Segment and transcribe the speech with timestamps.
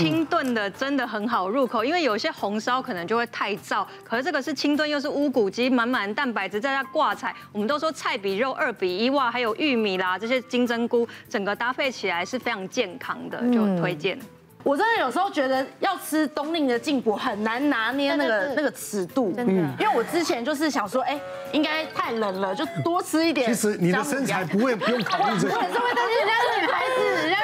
[0.00, 14.18] 清炖的真的很好入口，因为有些红烧可能就会太燥，可是这个是清炖，又是乌骨鸡，满满的蛋白质，在它挂菜，我们都说菜比肉二比一哇，还有玉米啦这些金针菇，整个搭配起来是非常健康的，就推荐。
[14.62, 19.52] 我真的有时候觉得要吃冬令的进补很难拿捏那个那个尺度，真的。
[19.78, 21.18] 因为我之前就是想说，哎，
[21.52, 23.48] 应该太冷了，就多吃一点。
[23.48, 25.54] 其实你的身材不会不用考虑这个。
[25.56, 27.38] 我也是会担心人家女孩子，人家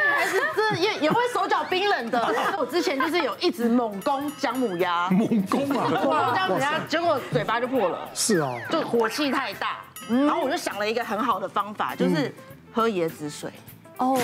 [0.75, 2.35] 也也会手脚冰冷的。
[2.59, 8.09] 我之前就是有一直猛攻姜母鸭，猛攻啊，猛攻姜母鸭，结果嘴巴就破了。
[8.15, 9.79] 是哦，就火气太大。
[10.09, 12.35] 然后我就想了一个很好的方法，就是
[12.73, 13.51] 喝椰子水。
[13.99, 14.19] 哦，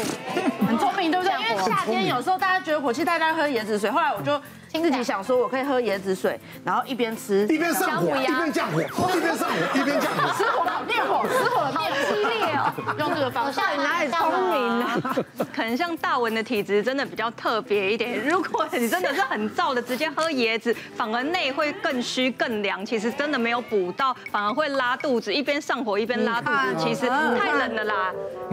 [0.67, 1.33] 很聪明，对不对？
[1.41, 3.91] 因为夏天有时候大家觉得火气太大，喝椰子水。
[3.91, 4.41] 后来我就
[4.81, 12.73] 自己想说，我可以喝椰子水，然后一边吃一边上火，一边降火，一边上火，一边降火，吃火了灭火，吃火灭火，激烈哦！
[12.99, 15.25] 用这个方式，你哪里聪明呢？
[15.55, 18.25] 可能像大文的体质真的比较特别一点。
[18.27, 22.85] 如果你真的是很燥的，直接喝椰子，反而内会更虚更凉。
[22.87, 26.77] 其实真的没有补到，反而会拉肚子，一边上火一边拉肚子。
[26.79, 28.13] 其实太冷了啦，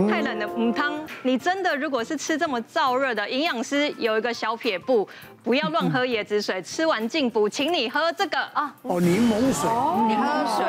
[0.09, 0.99] 太冷了，母汤。
[1.23, 5.07] 你真的如果是吃这么燥热的，营养师有一个小撇步，
[5.43, 6.61] 不要乱喝椰子水。
[6.61, 8.73] 吃完进补，请你喝这个啊。
[8.83, 9.69] 哦，柠檬水。
[10.07, 10.65] 你喝水。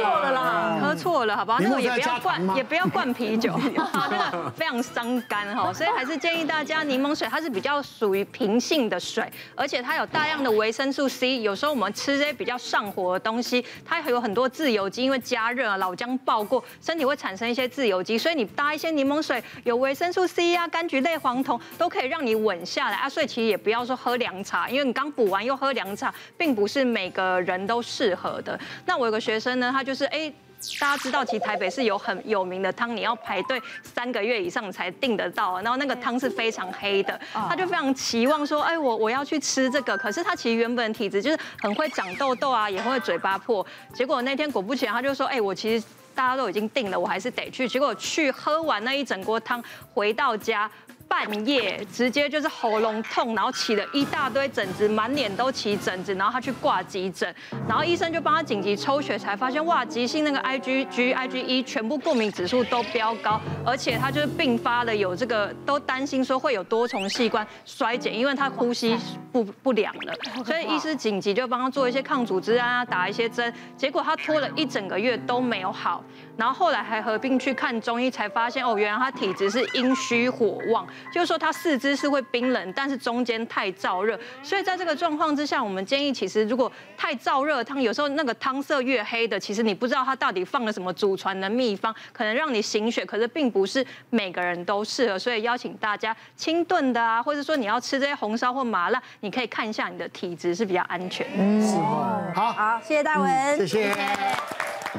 [0.00, 1.58] 喝错了啦，喝错了，好不好？
[1.60, 3.58] 那个也不要灌，也不要灌啤酒，
[4.10, 5.72] 那个非常伤肝哈。
[5.72, 11.40] 所以还是建议大家柠檬水，它是比较属于平性的水，而且它有大量的维生素 C。
[11.42, 23.08] 有时候我们吃这些比较上火的东西，它还有很多自由基，因为加热啊，老姜爆过，身体会产生一些自由基，所以你搭一些柠檬水有维生素 C 啊，柑橘类黄酮都可以让你稳下来啊。
[23.08, 28.58] 所以其实也不要说喝凉茶，因为你刚补完又喝凉茶，并不是每个人都适合的。
[28.86, 30.32] 那我有个学生呢，他就是哎，
[30.78, 45.84] 大家知道其实台北是有很有名的汤，你要排队三个月以上才订得到，然后那个汤是非常黑的，他就非常期望说，哎，我我要去吃这个，可是他其实原本体质就是很会长痘痘啊，也会嘴巴破，结果那天果不其然，他就说，哎，我其实。
[46.12, 47.68] 大家都已经定了，我还是得去。
[47.68, 49.62] 结果去喝完那一整锅汤，
[49.94, 50.70] 回到家。
[51.10, 57.34] 半夜直接就是喉咙痛，然后起了一大堆疹子，满脸都起疹子，然后他去挂急诊，
[57.68, 68.96] 然后医生就帮他紧急抽血，才发现哇，急性那个 IgG、IgE 全部过敏指数都飙高，而且他就是并发了有这个，都担心说会有多重器官衰减，因为他呼吸
[69.32, 70.14] 不不良了，
[70.46, 76.04] 所以医师紧急就帮他做一些抗组织啊，打一些针，结果他拖了一整个月都没有好，
[76.36, 80.86] 然后后来还合并去看中医，才发现哦，原来他体质是阴虚火旺。
[81.12, 101.42] 就是说，它四肢是会冰冷，但是中间太燥热，所以在这个状况之下，我们建议，其实如果太燥热汤，有时候那个汤色越黑的，其实你不知道它到底放了什么祖传的秘方，可能让你醒血，可是并不是每个人都适合，所以邀请大家清炖的啊，或者说你要吃这些红烧或麻辣，你可以看一下你的体质是比较安全的。
[101.42, 104.39] 嗯，好，好，谢谢大文，谢谢。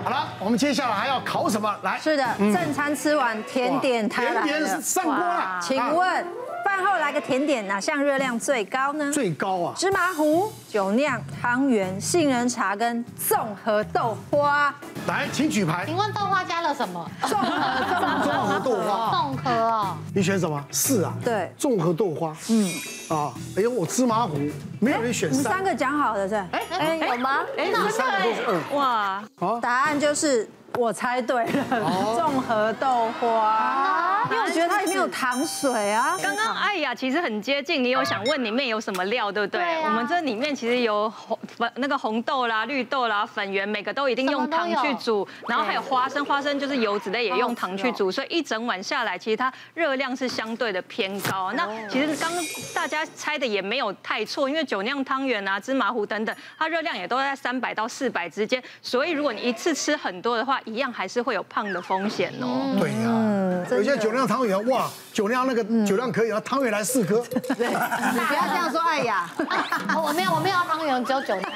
[0.03, 1.75] 好了，我们接下来还要烤什么？
[1.83, 6.25] 来，是的，正餐吃完，甜点它来了，甜点上锅了，请问。
[6.71, 9.11] 饭后来个甜点，哪项热量最高呢？
[9.11, 9.73] 最高啊！
[9.75, 14.73] 芝麻糊、酒酿汤圆、杏仁茶跟综合豆花。
[15.05, 15.83] 来，请举牌。
[15.85, 17.11] 请问豆花加了什么？
[17.27, 19.11] 综合综合豆花。
[19.11, 19.97] 综合哦。
[20.15, 20.63] 你选什么？
[20.71, 21.13] 是啊。
[21.21, 21.51] 对。
[21.57, 22.33] 综合豆花。
[22.49, 22.71] 嗯。
[23.09, 24.37] 啊，哎呦，我芝麻糊，
[24.79, 25.39] 没有人选三。
[25.39, 26.35] 你三个讲好的是？
[26.35, 27.39] 哎哎，有吗？
[27.57, 28.77] 哎，三个都是二。
[28.77, 29.23] 哇。
[29.37, 30.49] 好，答案就是。
[30.77, 36.17] 我猜对了，综合豆花，因为我觉得它里面有糖水啊。
[36.21, 39.81] 刚刚艾雅其实很接近，你有想问里面有什么料，对不对？
[39.83, 51.51] 我们这里面其实有红粉那个红豆啦、绿豆啦、粉圆，每个都一定用糖去煮，然后还有花生，花生就是油脂类也用糖去煮，所以一整碗下来，其实它热量是相对的偏高。
[51.53, 52.43] 那其实刚刚
[52.73, 62.75] 大家猜的也没有太错，因为酒酿汤圆啊、芝麻糊等等，它热量也都在三百到四百之间，所以如果你一次吃很多的话，一样还是会有胖的风险哦。
[62.79, 67.23] 对呀，有些酒酿汤圆，哇，酒酿那个酒量可以，然后汤圆来四颗。
[67.55, 69.29] 对，你不要这样说，哎呀。
[69.95, 71.51] 我没有，我没有汤圆，只有酒酿。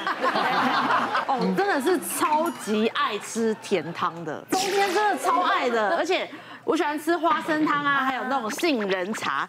[1.26, 6.28] 哦，真的是超级爱吃甜汤的，冬天真的超爱的，而且
[6.64, 9.48] 我喜欢吃花生汤啊，还有那种杏仁茶。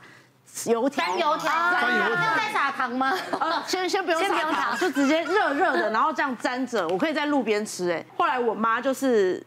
[0.65, 3.13] 油条，油条，要再撒糖吗？
[3.39, 7.91] 呃，先先不用撒糖，就直接热热的，然后这样沾着，我可以在路边吃。
[7.91, 9.41] 哎，后来我妈就是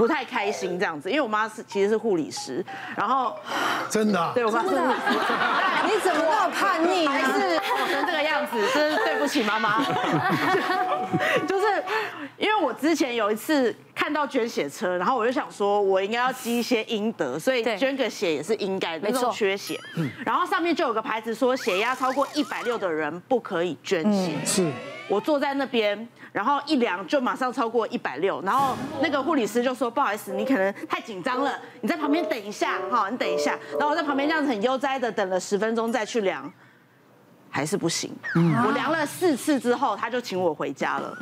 [0.00, 2.64] 不太开心这样子，因为我妈是其实是护理师，
[2.96, 3.36] 然后
[3.90, 4.98] 真的，对我妈是护理师，
[5.84, 7.06] 你怎么那么叛逆？
[7.06, 8.56] 还是搞成这个样子？
[8.72, 9.84] 真是对不起妈妈。
[11.46, 11.84] 就是
[12.38, 13.76] 因为我之前有一次。
[13.92, 19.10] 看到捐血车，然后我就想说，我应该要积一些阴德，所以捐个血也是应该的。
[19.10, 19.78] 那种缺血，
[20.24, 24.32] 然后上面就有个牌子说，血压超过一百六的人不可以捐血。
[24.46, 24.70] 是，
[25.10, 33.58] 我坐在那边，然后一量就马上超过一百六，然后那个护理师就说，不好意思，你可能太紧张了，你在旁边等一下，哈，你等一下。
[33.72, 36.50] 然后我在旁边这样子很悠哉的等了十分钟再去量。
[37.52, 38.14] 还是不行，
[38.64, 41.12] 我量了四次之后，他就请我回家了，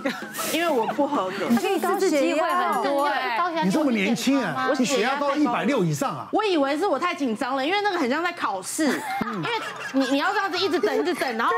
[0.53, 1.49] 因为我不合格。
[1.59, 6.29] 所以高血压很多哎，你这么年轻啊，你血压到一百六以上啊。
[6.31, 9.49] 我以为是我太紧张了，因为那个很像在考试，因为
[9.95, 11.53] 你你要这样子一直等一直等，然后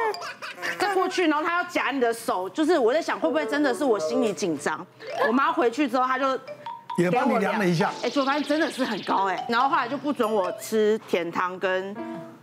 [0.79, 4.87] 再过去，然后他要夹你的手，就是我在想会不会真的是我心里紧张。
[5.27, 6.39] 我妈回去之后，她就
[6.97, 11.97] 也帮你量了一下，哎，就发现真的是很高哎，然后后来就不准我吃甜汤跟。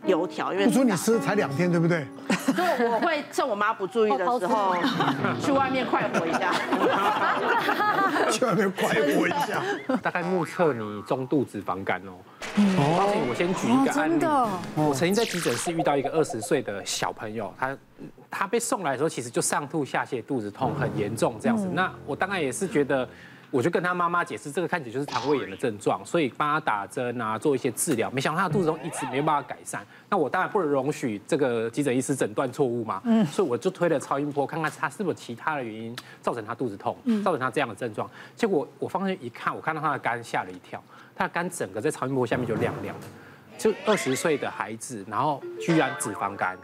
[0.06, 2.08] 油条，因为不准你吃才两天，对不对？
[2.56, 4.74] 就我会趁我妈不注意的时候，
[5.44, 6.54] 去外面快活一下。
[8.32, 9.62] 去外面快活一下。
[10.02, 12.14] 大概目测你中度脂肪肝哦。
[12.78, 13.18] 哦。
[13.30, 14.26] 我先举一个案例。
[14.76, 17.76] 我曾经在急诊室遇到一个二十岁的小朋友，他
[18.38, 21.68] 他被送来的时候，其实就上吐下泻、肚子痛很严重这样子。
[21.74, 23.08] 那我当然也是觉得。
[23.50, 28.12] 我就跟他妈妈解释，这个看起来就是肠胃炎的症状，所以帮他打针啊，做一些治疗。
[28.12, 29.82] 没想到他的肚子痛一直没有办法改善。
[30.10, 38.10] 那我当然不能容许这个急诊医师诊断错误嘛，嗯，所以我就推了超音波，看看他是不是有其他的原因造成他肚子痛，造成他这样的症状。
[38.36, 40.84] 结果我放进去一看，我看到他的肝吓了一跳，
[41.16, 43.08] 他的肝整个在超音波下面就亮亮的，
[43.58, 46.58] 就二十岁的孩子，然后居然脂肪肝。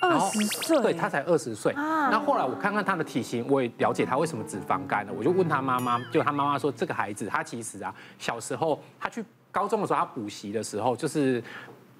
[0.00, 1.72] 二十岁，对，他才二十岁。
[1.74, 5.12] 那后来我看看他的体型，我也了解他为什么脂肪肝了。
[5.12, 11.42] 我就问他妈妈，就他妈妈说，这个孩子他其实啊，小时候他去高中的时候，他补习的时候就是。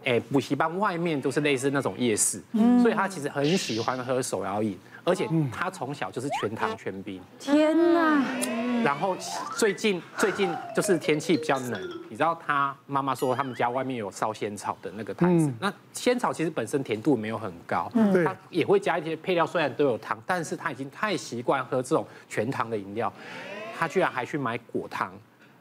[0.04, 2.40] 哎，补习班外面都是类似那种夜市，
[2.80, 7.20] 所以他其实很喜欢喝手摇饮，而且他从小就是全糖全冰。
[7.36, 8.22] 天哪！
[8.84, 9.16] 然后
[9.56, 17.90] 最近最近就是天气比较冷，你知道他妈妈说他们家外面有烧仙草的那个摊子，那仙草其实本身甜度没有很高，
[18.24, 23.12] 他也会加一些配料，虽然都有糖，但是他已经太习惯喝这种全糖的饮料，
[23.78, 25.12] 他居然还去买果糖。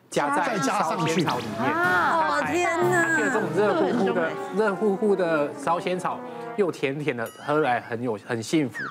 [0.09, 3.17] 加在烧仙草里面，哦天哪！
[3.17, 6.17] 它这种热乎乎的、热乎乎的烧仙草，
[6.57, 8.83] 又甜甜的，喝来很有很幸福。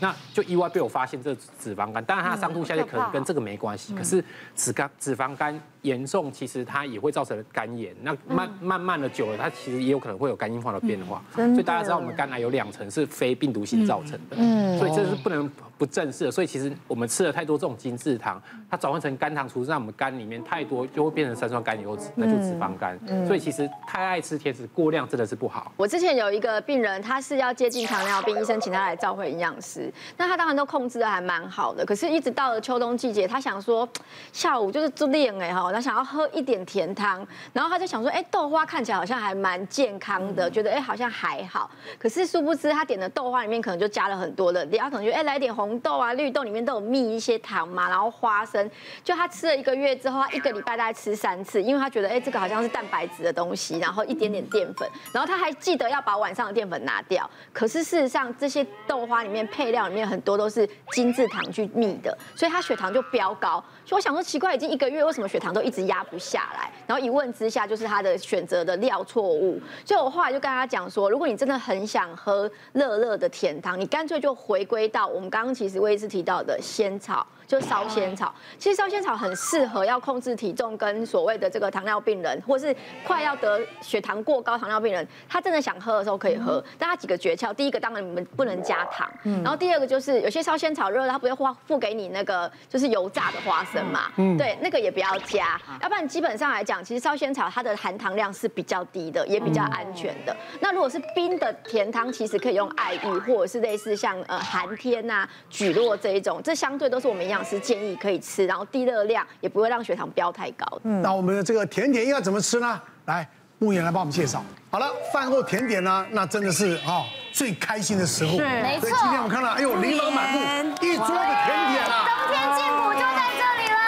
[0.00, 4.24] 那就意外被我发现这脂肪肝，当然它上吐下泻可能跟这个没关系，可是
[4.54, 7.94] 脂肝脂肪肝严重，其实它也会造成肝炎。
[8.02, 11.22] 那慢慢慢的久了，它其实也有可能会有肝硬化的变化。
[11.34, 14.36] 所以大家知道我们肝癌有两层是非病毒性造成的，
[14.78, 16.30] 所以这是不能不正视的。
[16.30, 18.40] 所以其实我们吃了太多这种精制糖，
[18.70, 22.98] 它转换成肝糖储在我们肝里面太多，就会变成三酸甘油脂，那就脂肪肝。
[23.26, 25.72] 所以其实太爱吃甜食，过量真的是不好。
[25.76, 29.92] 我之前有一个病人，他是要接近糖尿病，医生请他来照会营养师。
[30.16, 33.88] 那他当然都控制的还蛮好的，可是一直到了秋冬季节，他想说
[34.32, 48.70] 下午就是做练哎哈，他想要喝一点甜汤，然后他就想说，哎，豆花看起来好像还蛮健康的，觉得哎好像还好，可是殊不知他点的豆花里面可能就加了很多的料，他可能觉得哎来点红豆啊、绿豆里面都有蜜一些糖嘛，然后花生，
[49.02, 60.18] 就他吃了一个月之后，他一个礼拜大概吃三次，因为他觉得哎这个好像是蛋白质的东西，然后一点点淀粉，然后他还记得要把晚上的淀粉拿掉，可是事实上这些豆花里面配料里面很。
[60.18, 63.62] 很多都是精制糖去蜜的，所以他血糖就飙高。
[63.86, 66.70] 所以我想说奇怪，已经一个月，为什么血糖都一直压不下来？
[66.86, 69.60] 然后一问之下，就是他的选择的料错误。
[69.84, 77.26] 所以我后来就跟他讲说，如果你真的很想喝热热的甜汤，你干脆就回归到我们刚刚其实我也是提到的仙草。
[77.48, 86.62] 就烧仙草，其实烧仙草很适合要控制体重跟所谓的这个糖尿病人，或是快要得血糖过高糖尿病人，他真的想喝的时候可以喝。
[86.78, 89.10] 但他几个诀窍，第一个当然你们不能加糖，
[89.42, 100.36] 然后第二个就是有些烧仙草热，他不会花付给你那个就是油炸的花生嘛，对，那个也不要加，要不然基本上来讲，其实烧仙草它的含糖量是比较低的，也比较安全的。
[100.60, 107.48] 那如果是冰的甜汤，其实可以用爱玉或者是类似像呃寒天呐、蒟蒻这一种，这相对都是我们一样。
[107.48, 110.66] 是建议可以吃，然后低热量，也不会让血糖飙太高。
[110.82, 112.80] 嗯，那我们的这个甜点要怎么吃呢？
[113.06, 113.26] 来，
[113.58, 114.44] 牧言来帮我们介绍。
[114.70, 118.36] 好了，饭后甜点呢，那真的是啊最开心的时候。
[118.36, 118.80] 是，没错。
[118.80, 120.40] 所以今天我们看到，哎呦，琳琅满目，
[120.82, 122.04] 一桌的甜点啊。
[122.04, 123.78] 冬天进补就在这里了，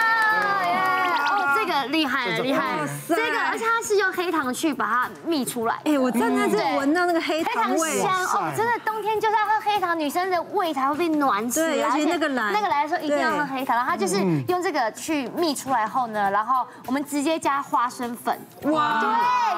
[0.65, 0.73] 耶！
[1.29, 2.79] 哦，这个厉害了，厉害。
[3.07, 5.77] 这个，而且它是用黑糖去把它蜜出来。
[5.83, 11.89] 哎，我真的是闻到那个黑糖味，黑糖香哦，真的冬天就是要喝黑糖，女生的胃才会被暖起来。
[11.89, 14.17] 而且那个来，那个来的时候一定要喝黑糖，然后它就是
[14.47, 18.39] 用这个去蜜出来后呢，然后我们直接加花生粉。
[18.63, 19.09] 哇，对，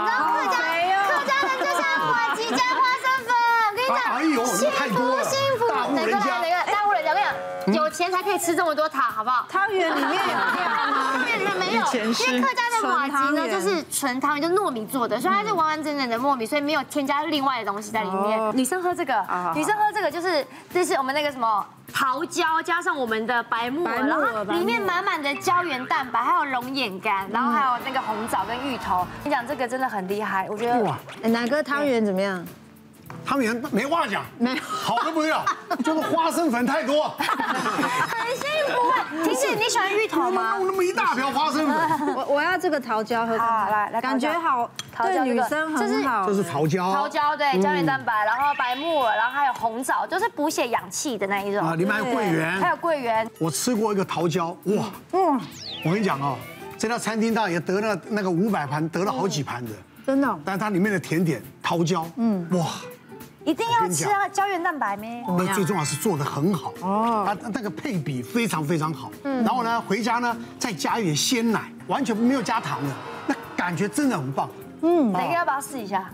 [0.06, 0.58] 然后客家
[1.08, 3.32] 客家人就像我几加花生粉，
[3.70, 3.80] 我跟
[4.30, 4.60] 你讲，幸
[4.94, 5.62] 福幸福，
[5.94, 6.63] 哪个来哪个。
[7.68, 9.46] 有钱才可以吃这么多塔，好不好？
[9.50, 11.12] 汤圆里面有料吗？
[11.14, 18.58] 汤圆里面没有，因为客家的麻糬呢就是纯汤圆，就糯米做的，所以它是完完整整的糯米，所以没有添加另外的东西在里面。
[18.58, 19.14] 女生喝这个，
[19.56, 29.06] 女生喝这个就是这是我们那个什么桃胶加上我们的白木耳，然后里面满满的胶原蛋白，还有龙眼干，然后还有那个红枣跟芋头。
[29.24, 30.80] 你讲这个真的很厉害，我觉得。
[30.80, 32.46] 哇，哪个汤圆怎么样？
[33.26, 35.44] 汤圆没话讲，没有好的不要，
[35.84, 39.24] 就 是花生粉太多，很幸福。
[39.24, 40.58] 婷姐你喜欢芋头吗？
[40.58, 43.38] 弄那么一大瓢花生粉， 我我要这个桃胶喝。
[43.38, 46.28] 好，来来，感觉好，对女生很好。
[46.28, 51.66] 这是桃胶，桃胶对，胶原蛋白，然后白木耳，然后还有红枣，就是补血养气的那一种。
[51.66, 53.30] 啊，里面还有桂圆，还有桂圆。
[53.40, 55.40] 我吃过一个桃胶，哇，嗯，
[55.86, 56.36] 我跟你讲哦，
[56.78, 59.72] 这家餐厅大也得了那个五百盘，得了好几盘的，
[60.06, 60.40] 真的。
[60.44, 62.66] 但是它里面的甜点桃胶，嗯，哇。
[63.46, 65.24] 一定要吃啊，胶原蛋白咩？
[65.38, 69.12] 那最重要是做的很好哦，它那个配比非常非常好。
[69.24, 72.90] 嗯，然后呢，回家呢再加一点鲜奶，完全没有加糖的，
[73.28, 74.50] 那感觉真的很棒。
[74.82, 76.10] 嗯，哪个要不要试一下？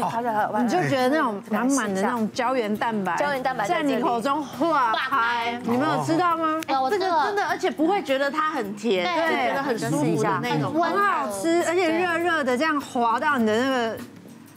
[0.00, 0.22] 好，
[0.62, 6.58] 你就觉得那种满满的那种胶原蛋白，胶原蛋白在你口中化开，你们有吃到吗？
[6.66, 13.98] 这个真的，而且不会觉得它很甜，对，觉得很舒服的那种，很好吃，而且热热的这样滑到你的那个。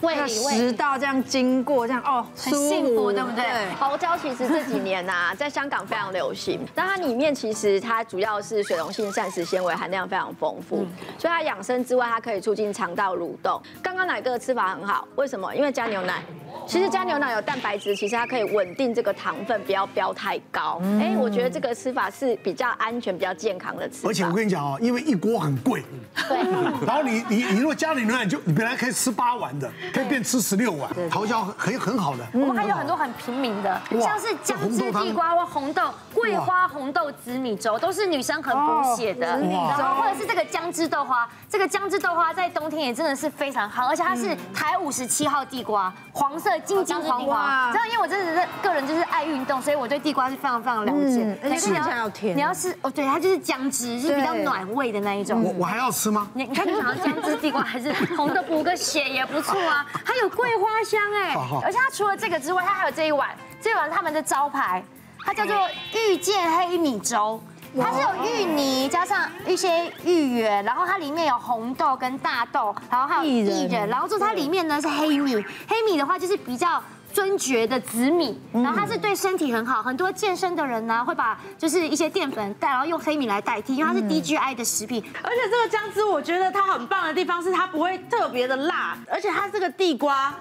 [0.01, 3.43] 胃里食道这样经过，这样哦，很幸福，对不对？
[3.79, 6.59] 桃胶其实这几年呐， 在香港非常流行。
[6.75, 10.85] 那它里面其实它主要是水溶性膳食纤维含量非常丰富，
[11.17, 13.61] 所以它养生之外，它可以促进肠道蠕动。
[13.81, 15.53] 刚刚奶哥的吃法很好，为什么？
[15.55, 16.23] 因为加牛奶。
[16.65, 20.81] 其实加牛奶有蛋白质，其实它可以稳定这个糖分，不要飙太高。
[20.99, 24.09] 哎，我觉得这个吃法是比较安全、比较健康的吃法。
[24.09, 25.83] 而且我跟你讲哦，因为一锅很贵，
[26.27, 26.37] 对。
[26.85, 30.89] 然后你你你如果加了牛奶，就你本来可以吃八碗的，可以变吃十六碗。
[31.09, 32.25] 桃胶很很好的。
[32.33, 39.39] 我们还有很多很平民的，像是姜汁地瓜或红豆、桂花红豆紫米粥，都是女生很补血的。
[39.39, 46.47] 然后或者是这个姜汁豆花，这个姜汁豆花在冬天也真的是非常好，而且它是台五十七号地瓜，黄色。
[46.65, 47.85] 金金黄黄，知道？
[47.85, 51.37] 因为我真的是个人就是爱运动，所以我对地瓜是非常非常了解。
[51.43, 55.43] 而且你要甜，你要吃哦，对，它就是姜汁，是比较暖胃的那一种。
[55.43, 56.27] 我我还要吃吗？
[56.33, 59.76] 你你看你想要姜汁地瓜还是红豆 补个血也不错啊。
[60.03, 63.29] 还有桂花香哎，而且它除了这个之外，它还有这一碗，
[63.61, 64.83] 这一碗他们的招牌，
[65.19, 65.55] 它叫做
[65.93, 67.41] 遇见黑米粥。
[67.79, 75.35] 它是有芋泥加上一些芋圆，然后它里面有红豆跟大豆，然后还有薏仁，然后就它里面呢是黑米，
[75.67, 76.81] 黑米的话就是比较
[77.17, 85.03] 尊爵的紫米，然后它是对身体很好，很多健身的人呢会把就是一些淀粉带，然后用黑米来代替，因为它是 DGI 的食品。
[85.23, 90.31] 而且这个姜汁我觉得它很棒的地方是它不会特别的辣，而且它这个地瓜。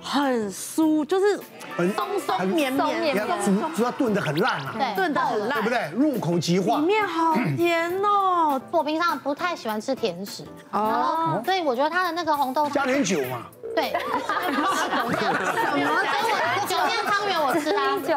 [0.00, 1.38] 很酥，就是
[1.76, 5.90] 很松松绵绵，主主要炖的很烂啊，对，炖的很烂，对不对？
[5.96, 8.60] 入口即化，里面好甜哦。
[8.72, 13.98] 我平常不太喜欢吃甜食，哦，所以我觉得它的那个红豆加点酒嘛，对，什
[15.00, 15.10] 么？
[16.66, 18.16] 酒店汤圆我吃啊，酒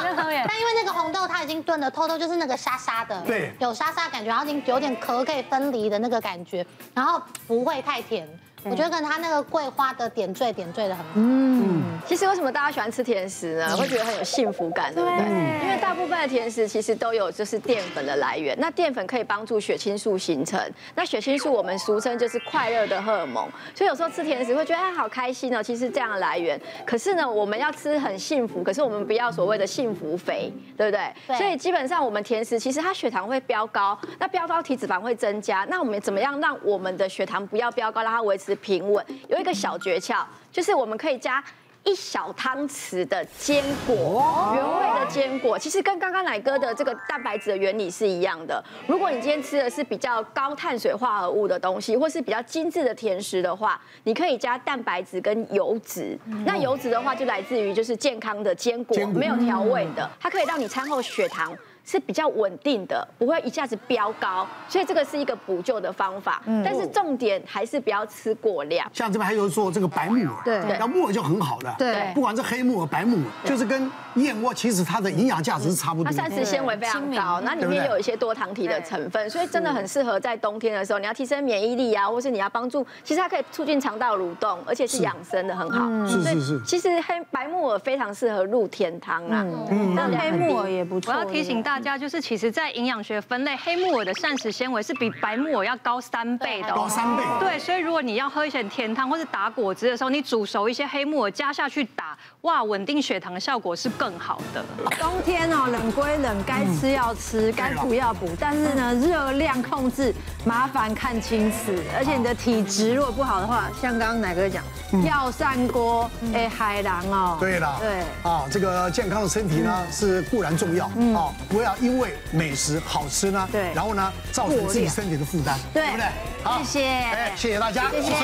[0.00, 6.64] 店汤圆，但因为那个红豆它已经炖的透透，就是那个沙沙的，对，有沙沙感觉，然后已经有点壳可以分离的那个感觉，
[6.94, 8.28] 然后不会太甜。
[8.64, 11.10] 我觉得可能它那个桂花的点缀点缀的很好。
[11.14, 13.76] 嗯，其实为什么大家喜欢吃甜食呢？
[13.76, 15.18] 会觉得很有幸福感，对不对？
[15.62, 18.54] 因为大部分的甜食其实都有就是淀粉的来源。
[18.60, 20.60] 那淀粉可以帮助血清素形成。
[20.94, 23.48] 那血清素我们俗称就是快乐的荷尔蒙。
[23.74, 26.60] 所以有时候吃甜食会觉得哎好开心哦，其实这样的来源。
[26.84, 31.36] 可是呢，我们要吃很幸福，可是我们不要所谓的幸福肥，对不对？
[31.38, 35.64] 所以基本上我们甜食其实它血糖会飙高，那飙高体脂肪会增加。
[35.70, 38.58] 那我们怎么样让我们的血糖不要飙高，让它维持？
[38.58, 41.42] 平稳，有一个小诀窍，就是我们可以加
[41.88, 48.62] 一小汤匙的坚果，原味的坚果，其实跟刚刚奶哥的这个蛋白质的原理是一样的。
[48.86, 56.18] 如果你今天吃的是比较高碳水化合物的东西，或是比较精致的甜食的话，你可以加蛋白质跟油脂。
[56.44, 61.56] 那油脂的话，就来自于就是健康的坚果，没有调味的，它可以让你餐后血糖。
[61.88, 66.42] 是比较稳定的，不会一下子飙高，所以这个是一个补救的方法。
[66.44, 68.86] 嗯，但是重点还是不要吃过量。
[68.92, 76.04] 像这边还有做这个白木耳，对，那木耳就很好的，对，不管是黑木耳、白木耳，就是跟燕窝，其实它的营养价值是差不多。
[76.04, 85.88] 它膳食纤维非常高，那里面有一些多糖体的成分，所以真的很适合在冬天的时候，你要提升免疫力啊，或是你要帮助，其实它可以促进肠道蠕动，而且是养生的很好。
[86.06, 86.60] 是是是。
[86.66, 91.14] 其实黑白木耳非常适合入甜汤啊，嗯，那黑木耳也不错。
[91.14, 96.74] 我要提醒大大家，就是其实在营养学分类，黑木耳的膳食纤维是比白木耳要高三倍的。
[96.74, 97.22] 高三倍。
[97.38, 104.64] 对，所以如果你要喝一些甜汤或是打果汁的时候，你煮熟一些黑木耳加下去打，哇，稳定血糖的效果是更好的。
[104.98, 110.12] 冬天哦，冷归冷，该吃要吃，该补要补，但是呢，热量控制
[110.44, 114.64] 麻烦看清楚，而且你的体质如果不好的话，像刚刚奶哥讲，
[115.04, 117.36] 药膳锅，哎，海南哦。
[117.38, 126.06] 对了，对啊，这个健康的身体呢是固然重要，啊，不要因为美食好吃呢，对，然后呢造成自己身体的负担，对不对？
[126.42, 128.18] 好，谢谢，哎，谢谢大家，谢谢，谢谢。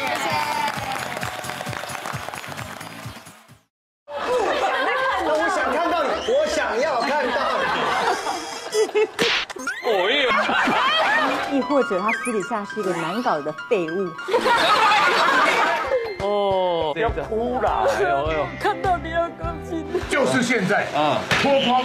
[5.27, 7.65] 我想看到你，我想要看到你。
[9.87, 10.29] 哦耶！
[11.53, 14.11] 亦或者他私底下是一个难搞的废物。
[16.21, 21.85] 哦，要哭了，哎呦哎呦，看到你要高兴，就是现在啊，脱光